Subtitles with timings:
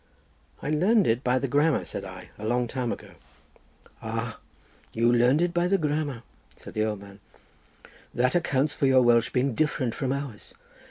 [0.63, 3.11] "I learned it by the grammar," said I, "a long time ago."
[4.01, 4.39] "Ah,
[4.93, 6.23] you learnt it by the grammar,"
[6.55, 7.19] said the old man;
[8.11, 10.55] "that accounts for your Welsh being different from ours.